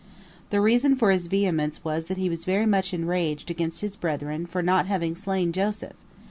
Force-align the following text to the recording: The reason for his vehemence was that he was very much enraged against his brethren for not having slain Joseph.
The 0.49 0.59
reason 0.59 0.95
for 0.95 1.11
his 1.11 1.27
vehemence 1.27 1.83
was 1.83 2.05
that 2.05 2.17
he 2.17 2.27
was 2.27 2.43
very 2.43 2.65
much 2.65 2.91
enraged 2.91 3.51
against 3.51 3.81
his 3.81 3.95
brethren 3.95 4.47
for 4.47 4.63
not 4.63 4.87
having 4.87 5.15
slain 5.15 5.51
Joseph. 5.51 5.93